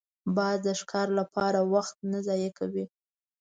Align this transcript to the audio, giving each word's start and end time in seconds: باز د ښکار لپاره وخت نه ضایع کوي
باز 0.35 0.57
د 0.65 0.67
ښکار 0.79 1.07
لپاره 1.19 1.59
وخت 1.73 1.95
نه 2.11 2.19
ضایع 2.27 2.51
کوي 2.59 2.85